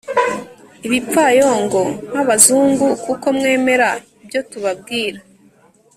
ibipfayongo 0.85 1.81
nk'abazungu, 2.09 2.87
kuko 3.05 3.25
mwemera 3.37 3.89
ibyo 4.23 4.41
tubabwira 4.49 5.19